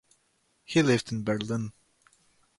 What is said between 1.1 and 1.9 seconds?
in Berlin.